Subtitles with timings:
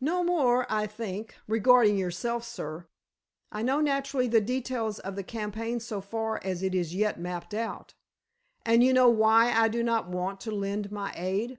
[0.00, 2.86] "No more, I think, regarding yourself, sir.
[3.50, 7.54] I know, naturally, the details of the campaign so far as it is yet mapped
[7.54, 7.94] out."
[8.64, 11.58] "And you know why I do not want to lend my aid?"